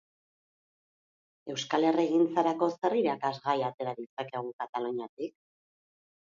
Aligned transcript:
Euskal 1.55 1.85
herrigintzarako 1.89 2.69
zer 2.77 2.97
irakasgai 3.01 3.55
atera 3.69 3.95
ditzakegu 4.01 4.51
Kataluniatik? 4.65 5.37